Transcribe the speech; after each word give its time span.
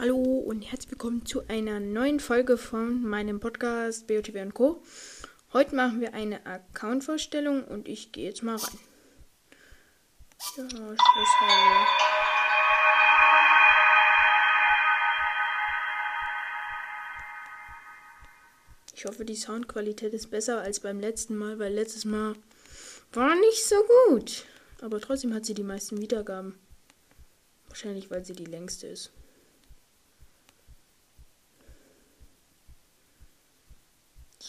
Hallo 0.00 0.16
und 0.16 0.62
herzlich 0.62 0.92
willkommen 0.92 1.26
zu 1.26 1.46
einer 1.48 1.78
neuen 1.78 2.20
Folge 2.20 2.56
von 2.56 3.02
meinem 3.02 3.38
Podcast 3.38 4.06
BOTW 4.06 4.48
Co. 4.48 4.82
Heute 5.52 5.74
machen 5.74 6.00
wir 6.00 6.14
eine 6.14 6.46
Account-Vorstellung 6.46 7.64
und 7.64 7.86
ich 7.86 8.10
gehe 8.10 8.24
jetzt 8.24 8.42
mal 8.42 8.56
rein. 8.56 8.78
Ja, 10.56 10.64
Schlusshalle. 10.70 10.96
Ich 18.94 19.04
hoffe, 19.04 19.26
die 19.26 19.36
Soundqualität 19.36 20.14
ist 20.14 20.30
besser 20.30 20.62
als 20.62 20.80
beim 20.80 20.98
letzten 20.98 21.36
Mal, 21.36 21.58
weil 21.58 21.74
letztes 21.74 22.06
Mal 22.06 22.36
war 23.12 23.34
nicht 23.34 23.66
so 23.66 23.76
gut. 24.08 24.46
Aber 24.80 24.98
trotzdem 24.98 25.34
hat 25.34 25.44
sie 25.44 25.52
die 25.52 25.62
meisten 25.62 26.00
Wiedergaben. 26.00 26.58
Wahrscheinlich, 27.68 28.10
weil 28.10 28.24
sie 28.24 28.32
die 28.32 28.46
längste 28.46 28.86
ist. 28.86 29.12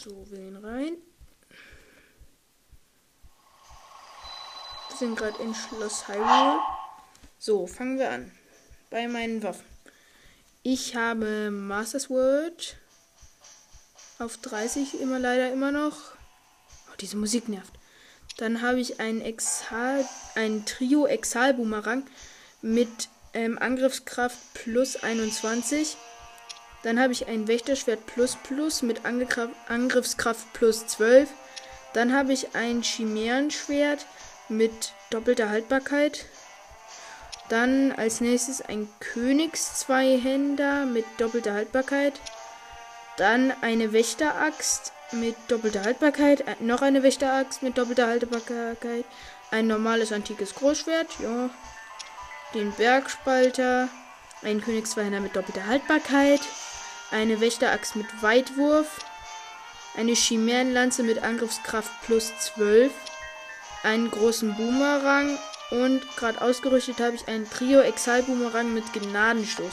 So, 0.02 0.28
wählen 0.32 0.56
rein. 0.56 0.96
Wir 4.88 4.96
sind 4.96 5.16
gerade 5.16 5.40
in 5.40 5.54
Schloss 5.54 6.08
Hyrule. 6.08 6.58
So, 7.38 7.68
fangen 7.68 8.00
wir 8.00 8.10
an. 8.10 8.32
Bei 8.90 9.06
meinen 9.06 9.44
Waffen. 9.44 9.64
Ich 10.64 10.96
habe 10.96 11.52
Master 11.52 12.00
Sword 12.00 12.78
auf 14.18 14.38
30 14.38 15.00
immer 15.00 15.20
leider 15.20 15.52
immer 15.52 15.70
noch. 15.70 15.96
Oh, 16.90 16.96
diese 17.00 17.16
Musik 17.16 17.48
nervt. 17.48 17.72
Dann 18.38 18.60
habe 18.60 18.80
ich 18.80 18.98
ein 18.98 19.20
Exal, 19.20 20.04
ein 20.34 20.66
Trio 20.66 21.06
Exal 21.06 21.54
Boomerang 21.54 22.04
mit 22.60 23.08
ähm, 23.34 23.56
Angriffskraft 23.56 24.38
plus 24.54 24.96
21. 24.96 25.96
Dann 26.82 26.98
habe 27.00 27.12
ich 27.12 27.28
ein 27.28 27.46
Wächterschwert 27.46 28.06
plus 28.06 28.36
plus 28.42 28.82
mit 28.82 29.02
Angriffskraft 29.04 30.52
plus 30.52 30.86
12. 30.86 31.28
Dann 31.92 32.12
habe 32.14 32.32
ich 32.32 32.54
ein 32.54 32.82
Chimärenschwert 32.82 34.06
mit 34.48 34.92
doppelter 35.10 35.48
Haltbarkeit. 35.48 36.26
Dann 37.48 37.92
als 37.92 38.20
nächstes 38.20 38.62
ein 38.62 38.88
Königszweihänder 38.98 40.86
mit 40.86 41.04
doppelter 41.18 41.52
Haltbarkeit. 41.52 42.14
Dann 43.16 43.52
eine 43.60 43.92
Wächteraxt 43.92 44.92
mit 45.12 45.36
doppelter 45.48 45.84
Haltbarkeit. 45.84 46.40
Äh, 46.40 46.56
noch 46.60 46.82
eine 46.82 47.02
Wächteraxt 47.02 47.62
mit 47.62 47.76
doppelter 47.78 48.06
Haltbarkeit. 48.06 49.04
Ein 49.50 49.66
normales 49.66 50.12
antikes 50.12 50.54
Großschwert. 50.54 51.08
Ja. 51.20 51.50
Den 52.54 52.72
Bergspalter. 52.72 53.88
Ein 54.42 54.62
Königszweihänder 54.62 55.20
mit 55.20 55.36
doppelter 55.36 55.66
Haltbarkeit 55.66 56.40
eine 57.12 57.40
Wächterachs 57.40 57.94
mit 57.94 58.06
Weitwurf, 58.22 59.04
eine 59.96 60.12
Chimärenlanze 60.12 61.02
mit 61.02 61.22
Angriffskraft 61.22 61.90
plus 62.04 62.32
12, 62.38 62.92
einen 63.82 64.10
großen 64.10 64.54
Boomerang 64.56 65.38
und 65.70 66.00
gerade 66.16 66.40
ausgerüstet 66.40 67.00
habe 67.00 67.14
ich 67.14 67.28
einen 67.28 67.48
Trio 67.48 67.80
Exal 67.80 68.22
Boomerang 68.22 68.72
mit 68.72 68.92
Gnadenstoß. 68.92 69.72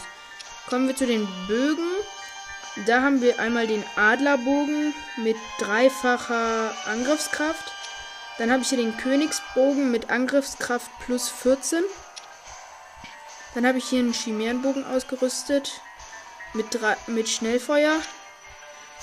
Kommen 0.67 0.87
wir 0.87 0.95
zu 0.95 1.07
den 1.07 1.27
Bögen. 1.47 1.89
Da 2.85 3.01
haben 3.01 3.21
wir 3.21 3.39
einmal 3.39 3.67
den 3.67 3.83
Adlerbogen 3.95 4.93
mit 5.17 5.35
dreifacher 5.59 6.73
Angriffskraft. 6.85 7.73
Dann 8.37 8.51
habe 8.51 8.61
ich 8.61 8.69
hier 8.69 8.77
den 8.77 8.95
Königsbogen 8.95 9.91
mit 9.91 10.09
Angriffskraft 10.09 10.89
plus 11.05 11.27
14. 11.29 11.83
Dann 13.55 13.65
habe 13.65 13.79
ich 13.79 13.85
hier 13.85 13.99
einen 13.99 14.13
Chimärenbogen 14.13 14.85
ausgerüstet 14.85 15.81
mit, 16.53 16.67
drei, 16.73 16.95
mit 17.07 17.29
Schnellfeuer. 17.29 18.01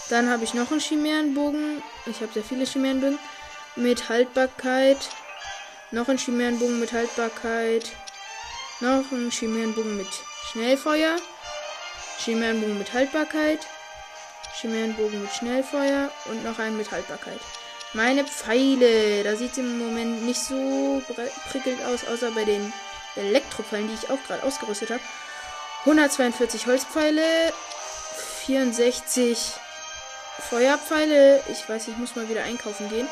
Dann 0.09 0.31
habe 0.31 0.45
ich 0.45 0.55
noch 0.55 0.71
einen 0.71 0.81
Chimärenbogen. 0.81 1.83
Ich 2.07 2.21
habe 2.21 2.33
sehr 2.33 2.45
viele 2.45 2.65
Chimärenbogen. 2.65 3.19
Mit 3.77 4.09
Haltbarkeit. 4.09 5.09
Noch 5.91 6.09
einen 6.09 6.19
Chimärenbogen 6.19 6.81
mit 6.81 6.93
Haltbarkeit. 6.93 7.93
Noch 8.81 9.11
einen 9.11 9.31
Chimärenbogen 9.31 9.97
mit 9.97 10.09
Schnellfeuer. 10.51 11.17
Chimärenbogen 12.19 12.79
mit 12.79 12.93
Haltbarkeit. 12.93 13.67
Chimärenbogen 14.61 15.23
mit 15.23 15.33
Schnellfeuer. 15.33 16.11
Und 16.27 16.45
noch 16.45 16.59
einen 16.59 16.77
mit 16.77 16.91
Haltbarkeit. 16.91 17.41
Meine 17.93 18.25
Pfeile. 18.25 19.25
Da 19.25 19.37
sieht 19.37 19.53
es 19.53 19.59
im 19.59 19.79
Moment 19.79 20.25
nicht 20.25 20.41
so 20.41 21.03
prickelnd 21.51 21.83
aus, 21.85 22.07
außer 22.07 22.31
bei 22.31 22.45
den 22.45 22.73
Elektropfeilen, 23.17 23.89
die 23.89 23.95
ich 23.95 24.11
auch 24.11 24.23
gerade 24.27 24.43
ausgerüstet 24.43 24.91
habe. 24.91 25.03
142 25.87 26.67
Holzpfeile, 26.67 27.53
64 28.45 29.53
Feuerpfeile. 30.51 31.41
Ich 31.53 31.69
weiß, 31.69 31.87
ich 31.87 31.97
muss 31.97 32.17
mal 32.17 32.29
wieder 32.29 32.43
einkaufen 32.43 32.89
gehen. 32.89 33.07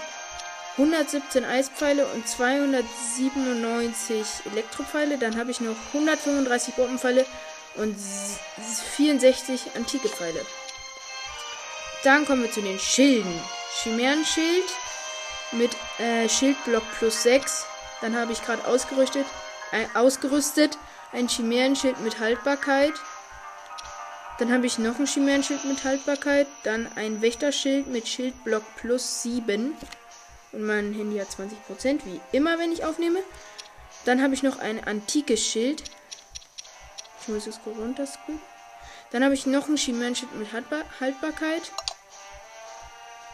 117 0.72 1.44
Eispfeile 1.44 2.04
und 2.04 2.26
297 2.28 4.26
Elektropfeile. 4.50 5.18
Dann 5.18 5.38
habe 5.38 5.52
ich 5.52 5.60
noch 5.60 5.76
135 5.92 6.74
Bombenpfeile 6.74 7.24
und 7.76 7.96
64 8.96 9.76
antike 9.76 10.08
Pfeile. 10.08 10.44
Dann 12.02 12.26
kommen 12.26 12.42
wir 12.42 12.50
zu 12.50 12.60
den 12.60 12.80
Schilden. 12.80 13.40
Chimärenschild 13.82 14.64
mit 15.52 15.70
äh, 16.00 16.28
Schildblock 16.28 16.82
plus 16.98 17.22
6. 17.22 17.66
Dann 18.00 18.16
habe 18.16 18.32
ich 18.32 18.42
gerade 18.42 18.66
ausgerüstet, 18.66 19.26
äh, 19.70 19.86
ausgerüstet 19.96 20.76
ein 21.14 21.28
Chimärenschild 21.28 22.00
mit 22.00 22.18
Haltbarkeit. 22.18 22.92
Dann 24.38 24.52
habe 24.52 24.66
ich 24.66 24.78
noch 24.78 24.98
ein 24.98 25.06
Chimärenschild 25.06 25.64
mit 25.64 25.84
Haltbarkeit. 25.84 26.48
Dann 26.64 26.88
ein 26.96 27.22
Wächterschild 27.22 27.86
mit 27.86 28.08
Schildblock 28.08 28.64
plus 28.76 29.22
7. 29.22 29.76
Und 30.52 30.62
mein 30.62 30.92
Handy 30.92 31.18
hat 31.18 31.28
20%, 31.28 32.00
wie 32.04 32.20
immer, 32.32 32.58
wenn 32.58 32.72
ich 32.72 32.84
aufnehme. 32.84 33.20
Dann 34.04 34.22
habe 34.22 34.34
ich 34.34 34.42
noch 34.42 34.58
ein 34.58 34.82
antikes 34.84 35.40
Schild. 35.40 35.84
Ich 37.22 37.28
muss 37.28 37.46
es 37.46 37.60
runterscrollen. 37.64 38.40
Dann 39.12 39.22
habe 39.22 39.34
ich 39.34 39.46
noch 39.46 39.68
ein 39.68 39.76
Chimärenschild 39.76 40.34
mit 40.34 40.52
Haltbar 40.52 40.82
Haltbarkeit. 40.98 41.70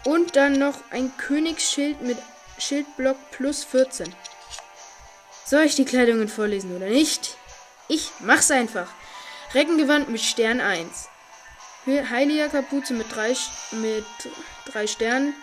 Und 0.05 0.37
dann 0.37 0.59
noch 0.59 0.77
ein 0.91 1.17
Königsschild 1.17 2.03
mit 2.03 2.19
Schildblock 2.59 3.17
plus 3.31 3.65
14. 3.65 4.15
Soll 5.47 5.63
ich 5.63 5.75
die 5.75 5.85
Kleidungen 5.87 6.29
vorlesen 6.29 6.77
oder 6.77 6.87
nicht? 6.87 7.37
Ich 7.91 8.13
mach's 8.21 8.53
einfach. 8.53 8.87
Reckengewand 9.53 10.09
mit 10.09 10.21
Stern 10.21 10.61
1. 10.61 11.09
Heiliger 11.87 12.49
Kapuze 12.49 12.95
mit 12.95 13.13
drei, 13.13 13.35
mit 13.73 14.05
drei 14.67 14.87
Sternen. 14.87 15.35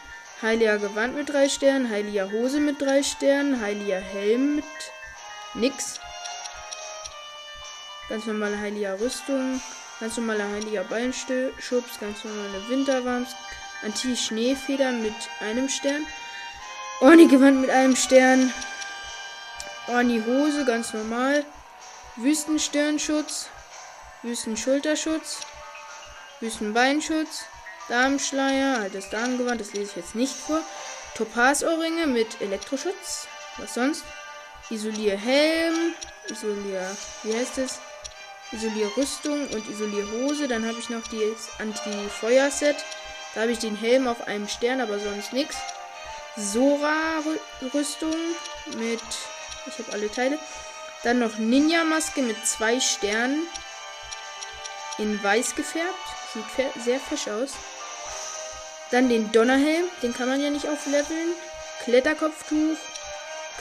Heiliger 0.42 0.78
Gewand 0.78 1.14
mit 1.16 1.28
drei 1.28 1.50
Sternen. 1.50 1.90
Heiliger 1.90 2.32
Hose 2.32 2.62
mit 2.62 2.82
drei 2.82 3.04
Sternen. 3.04 3.60
Heiliger 3.60 4.00
Helm 4.00 4.56
mit 4.56 4.66
nix. 5.56 6.00
Ganz 8.08 8.26
normale 8.28 8.58
heiliger 8.58 8.98
Rüstung. 8.98 9.62
Ganz 10.00 10.16
normaler 10.16 10.48
heiliger 10.50 10.86
Beinschubs. 10.86 12.00
Ganz 12.00 12.24
normale 12.24 12.70
Winterwarms. 12.70 13.36
Anti-Schneefeder 13.84 14.94
mit 14.94 15.16
einem 15.42 15.68
Stern. 15.68 16.08
Orni-Gewand 17.02 17.60
mit 17.60 17.72
einem 17.72 17.98
Stern. 17.98 18.54
Orni-Hose, 19.88 20.64
ganz 20.64 20.94
normal. 20.94 21.44
Wüstenstirnschutz, 22.20 23.48
Wüstenschulterschutz, 24.24 25.42
Wüstenbeinschutz, 26.40 27.46
Darmschleier, 27.90 28.80
altes 28.80 29.10
Darmgewand, 29.12 29.62
das 29.62 29.74
lese 29.74 29.92
ich 29.92 29.96
jetzt 29.98 30.16
nicht 30.16 30.34
vor. 30.34 30.62
Topazohrringe 31.16 32.08
mit 32.08 32.42
Elektroschutz. 32.42 33.28
Was 33.58 33.76
sonst? 33.76 34.04
Isolierhelm, 34.72 35.94
Isolier, 36.28 36.98
wie 37.22 37.36
heißt 37.36 37.60
es? 37.60 37.80
Isolierrüstung 38.52 39.48
und 39.50 39.70
Isolierhose. 39.70 40.48
Dann 40.48 40.66
habe 40.68 40.80
ich 40.80 40.90
noch 40.90 41.04
das 41.04 41.60
Anti-Feuer-Set. 41.60 42.78
Da 43.36 43.42
habe 43.42 43.52
ich 43.52 43.60
den 43.60 43.76
Helm 43.76 44.08
auf 44.08 44.28
einem 44.28 44.48
Stern, 44.48 44.82
aber 44.82 44.98
sonst 44.98 45.34
nichts. 45.34 45.56
Sora-Rüstung 46.36 48.16
mit. 48.76 49.02
Ich 49.68 49.78
habe 49.78 49.92
alle 49.92 50.12
Teile. 50.12 50.40
Dann 51.04 51.20
noch 51.20 51.38
Ninja-Maske 51.38 52.22
mit 52.22 52.46
zwei 52.46 52.80
Sternen. 52.80 53.48
In 54.98 55.22
weiß 55.24 55.56
gefärbt. 55.56 55.94
Sieht 56.34 56.84
sehr 56.84 57.00
frisch 57.00 57.28
aus. 57.28 57.52
Dann 58.92 59.10
den 59.10 59.32
Donnerhelm. 59.32 59.86
Den 60.02 60.14
kann 60.14 60.30
man 60.30 60.42
ja 60.42 60.50
nicht 60.50 60.68
aufleveln. 60.68 61.34
Kletterkopftuch. 61.84 62.78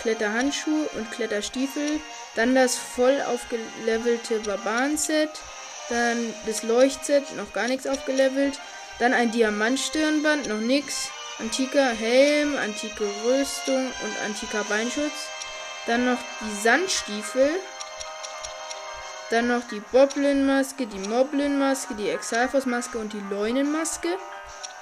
Kletterhandschuhe 0.00 0.88
und 0.94 1.10
Kletterstiefel. 1.10 2.00
Dann 2.34 2.54
das 2.54 2.76
voll 2.76 3.20
aufgelevelte 3.22 4.40
Barbaren-Set. 4.40 5.30
Dann 5.88 6.34
das 6.46 6.62
Leuchtset, 6.62 7.36
noch 7.36 7.52
gar 7.52 7.68
nichts 7.68 7.86
aufgelevelt. 7.86 8.58
Dann 8.98 9.14
ein 9.14 9.30
Diamantstirnband, 9.30 10.48
noch 10.48 10.58
nichts. 10.58 11.10
Antiker 11.38 11.90
Helm, 11.90 12.56
antike 12.56 13.04
Rüstung 13.24 13.86
und 13.86 14.24
antiker 14.24 14.64
Beinschutz. 14.64 15.28
Dann 15.86 16.04
noch 16.04 16.18
die 16.40 16.62
Sandstiefel. 16.62 17.50
Dann 19.30 19.48
noch 19.48 19.66
die 19.68 19.80
Boblin-Maske, 19.80 20.86
die 20.86 21.08
Moblin-Maske, 21.08 21.94
die 21.94 22.10
Exalfos-Maske 22.10 22.98
und 22.98 23.12
die 23.12 23.22
Leunen-Maske. 23.30 24.08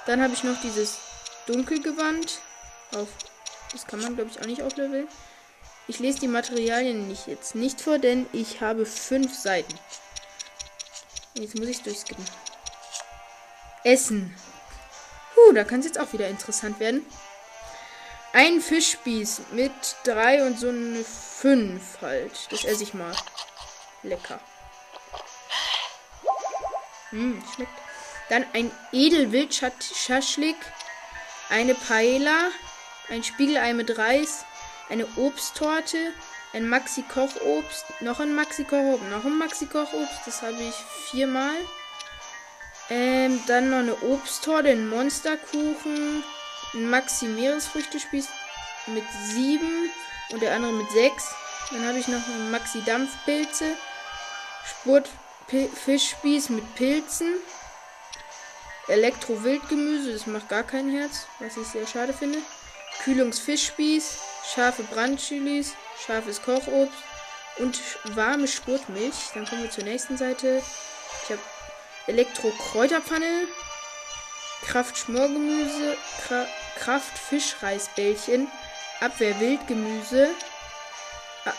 Dann 0.05 0.21
habe 0.21 0.33
ich 0.33 0.43
noch 0.43 0.59
dieses 0.61 0.99
Dunkelgewand. 1.47 2.39
Auf, 2.95 3.07
das 3.71 3.87
kann 3.87 4.01
man, 4.01 4.15
glaube 4.15 4.29
ich, 4.29 4.39
auch 4.39 4.45
nicht 4.45 4.61
aufleveln. 4.61 5.07
Ich 5.87 5.99
lese 5.99 6.19
die 6.19 6.27
Materialien 6.27 7.07
nicht 7.07 7.27
jetzt 7.27 7.53
nicht 7.53 7.81
vor, 7.81 7.99
denn 7.99 8.25
ich 8.33 8.61
habe 8.61 8.85
fünf 8.85 9.35
Seiten. 9.35 9.73
Jetzt 11.35 11.57
muss 11.57 11.67
ich 11.67 11.81
durchskippen. 11.83 12.25
Essen. 13.83 14.35
Huh, 15.35 15.53
da 15.53 15.63
kann 15.63 15.81
es 15.81 15.85
jetzt 15.85 15.99
auch 15.99 16.11
wieder 16.13 16.27
interessant 16.27 16.79
werden. 16.79 17.05
Ein 18.35 18.59
Fischspieß 18.59 19.43
mit 19.53 19.71
drei 20.03 20.45
und 20.45 20.59
so 20.59 20.67
eine 20.67 21.05
fünf 21.05 22.01
halt. 22.01 22.33
Das 22.51 22.65
esse 22.65 22.83
ich 22.83 22.93
mal. 22.93 23.15
Lecker. 24.03 24.41
Hm, 27.11 27.41
schmeckt. 27.55 27.71
Dann 28.27 28.45
ein 28.51 28.71
Edelwildschaschlik, 28.91 30.57
eine 31.47 31.75
Paella, 31.75 32.49
ein 33.09 33.23
Spiegelei 33.23 33.71
mit 33.71 33.97
Reis, 33.97 34.43
eine 34.89 35.07
Obsttorte, 35.15 36.11
ein 36.51 36.67
Maxi 36.67 37.03
Kochobst, 37.03 37.85
noch 38.01 38.19
ein 38.19 38.35
Maxi 38.35 38.65
Kochobst, 38.65 39.09
noch 39.11 39.23
ein 39.23 39.37
Maxi 39.37 39.65
Kochobst, 39.65 40.19
das 40.25 40.41
habe 40.41 40.61
ich 40.61 40.75
viermal. 41.09 41.55
Ähm, 42.89 43.41
dann 43.47 43.69
noch 43.69 43.77
eine 43.77 43.95
Obsttorte, 44.03 44.71
ein 44.71 44.89
Monsterkuchen, 44.89 46.21
ein 46.75 46.89
Maxi 46.89 47.25
Meeresfrüchtespieß 47.25 48.27
mit 48.87 49.03
sieben 49.23 49.89
und 50.31 50.41
der 50.41 50.53
andere 50.53 50.73
mit 50.73 50.91
sechs. 50.91 51.33
Dann 51.71 51.87
habe 51.87 51.97
ich 51.97 52.07
noch 52.07 52.25
einen 52.27 52.51
Maxi 52.51 52.83
Dampfpilze, 52.83 53.75
Spurt 54.65 55.09
Fischspieß 55.47 56.49
mit 56.49 56.75
Pilzen, 56.75 57.33
Elektro-Wildgemüse, 58.87 60.13
das 60.13 60.27
macht 60.27 60.49
gar 60.49 60.63
kein 60.63 60.91
Herz, 60.91 61.27
was 61.39 61.57
ich 61.57 61.67
sehr 61.67 61.87
schade 61.87 62.13
finde. 62.13 62.39
Kühlungsfischspieß, 63.03 64.17
scharfe 64.53 64.83
Brandchilis, 64.83 65.73
scharfes 66.05 66.41
Kochobst 66.41 66.97
und 67.57 67.79
warme 68.15 68.47
Spurtmilch. 68.47 69.15
Dann 69.33 69.45
kommen 69.45 69.63
wir 69.63 69.71
zur 69.71 69.83
nächsten 69.83 70.17
Seite. 70.17 70.61
Ich 71.23 71.29
habe 71.31 71.41
Elektro-Kräuterpfanne, 72.07 73.47
Kraft-Schmorgemüse, 74.65 75.97
Kra 76.75 76.99
Kraft-Fischreisbällchen, 76.99 78.47
Abwehr-Wildgemüse, 78.99 80.29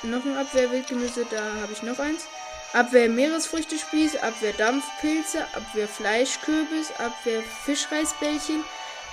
noch 0.03 0.25
ein 0.25 0.37
Abwehr-Wildgemüse, 0.37 1.27
da 1.31 1.61
habe 1.61 1.73
ich 1.73 1.83
noch 1.83 1.99
eins. 1.99 2.27
Abwehr 2.73 3.09
Meeresfrüchtespieß, 3.09 4.17
Abwehr 4.17 4.53
Dampfpilze, 4.53 5.45
Abwehr 5.55 5.89
Fleischkürbis, 5.89 6.91
Abwehr 6.99 7.43
Fischreisbällchen, 7.65 8.65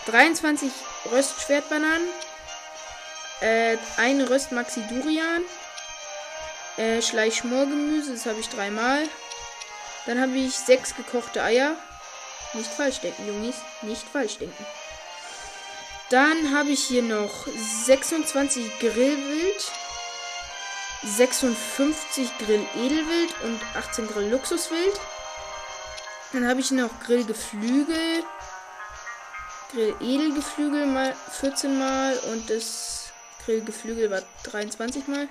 23 0.08 0.72
Röstschwertbananen, 1.12 2.08
äh, 3.42 3.78
ein 3.98 4.22
Röst 4.22 4.52
Maxi 4.52 4.82
äh, 6.78 7.02
Schleichschmorgemüse, 7.02 8.14
das 8.14 8.26
habe 8.26 8.40
ich 8.40 8.50
dreimal. 8.50 9.08
Dann 10.06 10.20
habe 10.20 10.36
ich 10.38 10.56
sechs 10.56 10.96
gekochte 10.96 11.44
Eier. 11.44 11.76
Nicht 12.54 12.72
falsch 12.72 13.00
denken, 13.00 13.28
Jungs, 13.28 13.56
nicht 13.82 14.08
falsch 14.08 14.38
denken. 14.38 14.66
Dann 16.13 16.56
habe 16.56 16.69
ich 16.69 16.83
hier 16.83 17.01
noch 17.01 17.48
26 17.48 18.77
Grillwild, 18.77 19.71
56 21.04 22.30
Grill 22.38 22.63
Edelwild 22.75 23.33
und 23.44 23.60
18 23.75 24.06
Grill 24.06 24.30
Luxuswild. 24.30 24.94
Dann 26.31 26.48
habe 26.48 26.60
ich 26.60 26.69
noch 26.69 26.92
Grill 27.00 27.24
Geflügel, 27.25 28.24
Grill 29.71 29.95
Edelgeflügel 30.01 30.86
mal 30.86 31.15
14 31.31 31.80
mal 31.80 32.15
und 32.31 32.48
das 32.48 33.12
Grill 33.44 33.63
Geflügel 33.63 34.12
war 34.12 34.21
23 34.44 35.07
mal. 35.07 35.27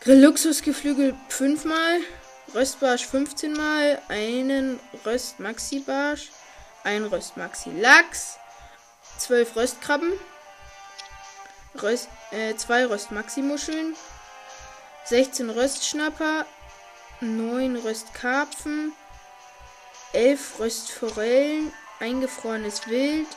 Grill 0.00 0.22
Luxusgeflügel 0.22 1.12
5 1.28 1.64
mal, 1.64 1.98
Röstbarsch 2.54 3.06
15 3.06 3.52
mal, 3.52 4.00
einen 4.06 4.78
Röst 5.04 5.40
Maxi 5.40 5.80
Barsch, 5.80 6.30
ein 6.84 7.04
Röst 7.04 7.36
Maxi 7.36 7.70
Lachs, 7.80 8.38
12 9.18 9.56
Röstkrabben, 9.56 10.12
Röst, 11.80 12.08
äh, 12.30 12.54
zwei 12.56 12.86
Röst 12.86 13.10
Maxi 13.10 13.42
Muscheln, 13.42 13.96
16 15.04 15.50
Röstschnapper, 15.50 16.46
9 17.20 17.76
Röstkarpfen, 17.76 18.92
11 20.12 20.58
Röstforellen, 20.58 21.72
eingefrorenes 22.00 22.86
Wild, 22.86 23.28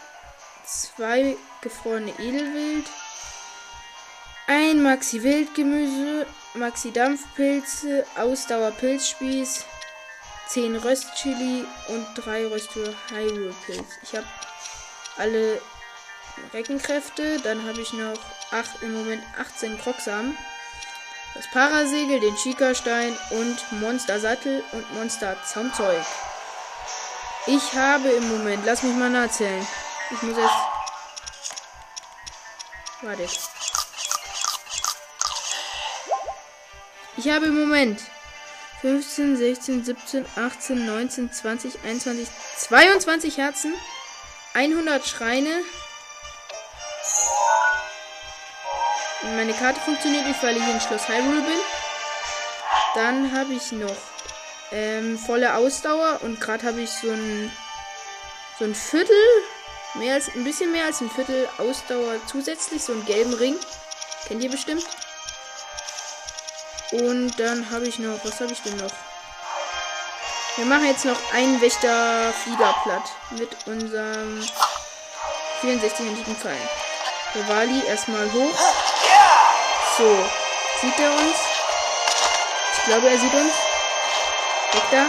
2 0.65 1.35
gefrorene 1.61 2.11
Edelwild, 2.19 2.85
ein 4.47 4.81
Maxi 4.81 5.23
Wildgemüse, 5.23 6.25
Maxi 6.53 6.91
Dampfpilze, 6.91 8.05
Ausdauer 8.15 8.71
Pilzspieß, 8.71 9.65
10 10.47 10.75
Röstchili 10.77 11.65
und 11.89 12.07
3 12.15 12.47
Röstur 12.47 12.93
Hyrule 13.09 13.53
Pilz. 13.65 13.99
Ich 14.03 14.15
habe 14.15 14.25
alle 15.17 15.61
Reckenkräfte, 16.53 17.39
dann 17.41 17.67
habe 17.67 17.81
ich 17.81 17.93
noch 17.93 18.19
8, 18.51 18.83
im 18.83 18.93
Moment 18.93 19.23
18 19.39 19.79
Krocksamen 19.79 20.37
das 21.37 21.47
Parasegel, 21.51 22.19
den 22.19 22.35
Chica-Stein 22.35 23.15
und 23.29 23.79
Monster-Sattel 23.79 24.63
und 24.71 24.93
Monster-Zaumzeug. 24.95 26.03
Ich 27.45 27.73
habe 27.73 28.09
im 28.09 28.27
Moment, 28.27 28.65
lass 28.65 28.81
mich 28.81 28.95
mal 28.95 29.09
nachzählen. 29.09 29.65
Ich 30.09 30.21
muss 30.23 30.35
jetzt. 30.35 30.55
Warte. 33.03 33.27
Ich 37.17 37.29
habe 37.29 37.45
im 37.45 37.59
Moment 37.59 38.01
15, 38.81 39.37
16, 39.37 39.85
17, 39.85 40.25
18, 40.35 40.85
19, 40.85 41.31
20, 41.31 41.83
21, 41.85 42.27
22 42.57 43.37
Herzen, 43.37 43.73
100 44.57 45.05
Schreine, 45.07 45.61
meine 49.35 49.53
Karte 49.53 49.79
funktioniert 49.81 50.25
nicht, 50.25 50.41
weil 50.41 50.57
ich 50.57 50.67
in 50.67 50.81
Schloss 50.81 51.07
Hyrule 51.07 51.41
bin. 51.41 51.59
Dann 52.95 53.37
habe 53.37 53.53
ich 53.53 53.71
noch 53.71 53.95
ähm, 54.71 55.19
volle 55.19 55.53
Ausdauer 55.53 56.21
und 56.23 56.41
gerade 56.41 56.65
habe 56.65 56.81
ich 56.81 56.89
so 56.89 57.11
ein 57.11 57.51
so 58.57 58.65
ein 58.65 58.73
Viertel, 58.73 59.15
mehr 59.93 60.15
als 60.15 60.29
ein 60.29 60.43
bisschen 60.43 60.71
mehr 60.71 60.85
als 60.85 61.01
ein 61.01 61.11
Viertel 61.11 61.47
Ausdauer 61.59 62.15
zusätzlich, 62.25 62.83
so 62.83 62.93
einen 62.93 63.05
gelben 63.05 63.35
Ring. 63.35 63.57
Kennt 64.27 64.43
ihr 64.43 64.49
bestimmt. 64.49 64.87
Und 66.93 67.39
dann 67.39 67.69
habe 67.69 67.87
ich 67.87 67.99
noch, 67.99 68.25
was 68.25 68.41
habe 68.41 68.53
ich 68.53 68.61
denn 68.63 68.77
noch? 68.77 69.06
Wir 70.57 70.65
machen 70.65 70.87
jetzt 70.87 71.05
noch 71.05 71.17
einen 71.33 71.61
Wächter 71.61 72.33
Flieger 72.33 72.73
platt 72.81 73.11
mit 73.29 73.55
unserem 73.67 74.43
64-händigen 75.61 76.35
Pfeil. 76.35 76.57
Der 77.35 77.47
Wali 77.47 77.85
erstmal 77.85 78.25
hoch. 78.33 78.59
So. 79.99 80.25
Sieht 80.81 80.99
er 80.99 81.11
uns? 81.11 81.37
Ich 82.75 82.83
glaube, 82.85 83.07
er 83.07 83.19
sieht 83.19 83.33
uns. 83.33 83.53
Weg 84.71 84.83
da. 84.89 85.05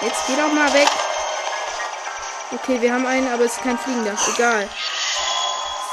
Jetzt 0.00 0.26
geh 0.26 0.36
doch 0.36 0.50
mal 0.50 0.72
weg. 0.72 0.88
Okay, 2.52 2.80
wir 2.80 2.94
haben 2.94 3.06
einen, 3.06 3.30
aber 3.30 3.44
es 3.44 3.52
ist 3.52 3.62
kein 3.62 3.78
Fliegender. 3.78 4.16
Egal. 4.34 4.66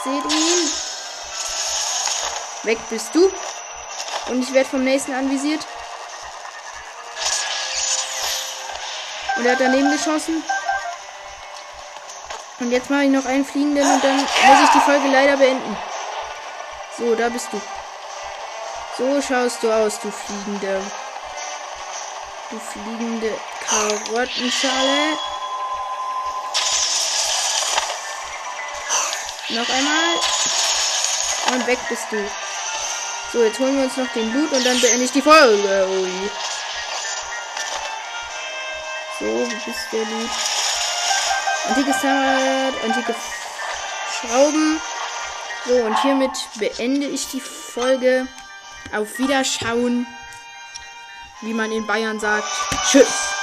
Seht 0.06 0.32
ihn. 0.32 0.72
Weg 2.64 2.80
bist 2.90 3.14
du. 3.14 3.30
Und 4.30 4.42
ich 4.42 4.54
werde 4.54 4.70
vom 4.70 4.86
nächsten 4.86 5.14
anvisiert. 5.14 5.68
Und 9.38 9.46
er 9.46 9.51
hat 9.51 9.60
daneben 9.60 9.91
geschossen. 9.91 10.44
Und 12.60 12.72
jetzt 12.72 12.89
mache 12.89 13.03
ich 13.03 13.10
noch 13.10 13.25
einen 13.25 13.46
fliegenden 13.46 13.89
und 13.89 14.03
dann 14.03 14.15
muss 14.17 14.63
ich 14.63 14.70
die 14.74 14.79
Folge 14.79 15.08
leider 15.12 15.38
beenden. 15.38 15.77
So, 16.98 17.13
da 17.13 17.29
bist 17.29 17.50
du. 17.51 17.62
So 18.98 19.22
schaust 19.22 19.62
du 19.62 19.72
aus, 19.72 20.00
du 20.00 20.10
fliegende. 20.10 20.82
Du 22.50 22.60
fliegende 22.60 23.38
Karottenschale. 23.67 25.17
Noch 29.50 29.70
einmal. 29.70 30.15
Und 31.53 31.67
weg 31.67 31.79
bist 31.89 32.08
du. 32.10 32.17
So, 33.32 33.44
jetzt 33.44 33.60
holen 33.60 33.77
wir 33.77 33.84
uns 33.84 33.98
noch 33.98 34.12
den 34.13 34.34
Loot 34.34 34.51
und 34.51 34.65
dann 34.65 34.82
beende 34.82 35.03
ich 35.03 35.12
die 35.12 35.22
Folge. 35.22 35.88
Ui. 35.89 36.29
So, 39.20 39.26
wo 39.26 39.46
bist 39.46 39.88
der 39.92 40.00
Loot? 40.00 40.30
Antikes 41.70 41.98
Fahrrad, 41.98 42.74
antike 42.84 43.16
Schrauben. 44.14 44.80
So, 45.66 45.74
und 45.74 46.02
hiermit 46.02 46.32
beende 46.56 47.08
ich 47.08 47.28
die 47.30 47.42
Folge. 47.42 48.28
Auf 48.96 49.18
Wiederschauen. 49.20 50.06
wie 51.42 51.54
man 51.54 51.72
in 51.72 51.86
Bayern 51.86 52.20
sagt, 52.20 52.48
tschüss. 52.90 53.37